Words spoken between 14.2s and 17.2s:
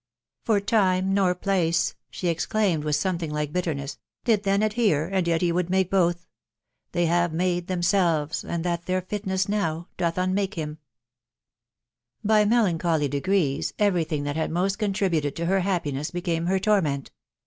that had moat contribafsa to her happiness, became her torment.